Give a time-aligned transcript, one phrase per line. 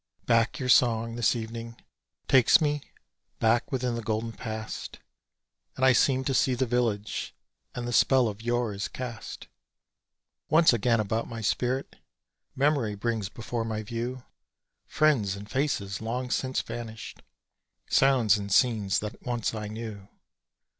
[0.25, 1.79] Back your song, this evening,
[2.27, 2.81] takes me,
[3.39, 4.97] back within that golden past,
[5.75, 7.35] And I seem to see the village
[7.75, 9.47] and the spell of yore is cast
[10.49, 11.97] Once again about my spirit!
[12.55, 14.23] Memory brings before my view
[14.87, 17.21] Friends and faces long since vanished
[17.87, 20.07] sounds and scenes that once I knew.